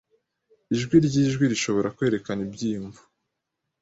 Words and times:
Ijwi 0.73 0.95
ryijwi 1.05 1.43
rishobora 1.51 1.93
kwerekana 1.95 2.41
ibyiyumvo. 2.47 3.01